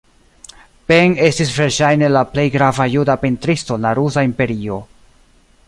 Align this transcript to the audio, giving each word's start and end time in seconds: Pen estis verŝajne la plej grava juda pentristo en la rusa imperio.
Pen 0.91 1.11
estis 1.25 1.51
verŝajne 1.57 2.09
la 2.13 2.23
plej 2.31 2.47
grava 2.55 2.89
juda 2.95 3.17
pentristo 3.27 3.77
en 3.79 3.89
la 3.89 3.93
rusa 4.01 4.25
imperio. 4.31 4.81